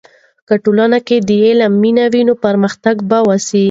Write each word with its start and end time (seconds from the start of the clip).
که 0.47 0.53
ټولنې 0.63 0.99
کې 1.07 1.17
د 1.27 1.29
علم 1.45 1.73
مینه 1.83 2.05
وي، 2.13 2.21
نو 2.27 2.33
پرمختګ 2.45 2.95
به 3.09 3.19
وسي. 3.27 3.59